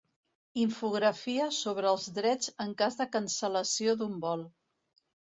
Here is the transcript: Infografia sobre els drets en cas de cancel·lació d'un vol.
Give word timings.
Infografia 0.63 1.51
sobre 1.59 1.91
els 1.91 2.09
drets 2.17 2.51
en 2.67 2.75
cas 2.83 3.01
de 3.05 3.11
cancel·lació 3.19 3.99
d'un 4.03 4.21
vol. 4.29 4.47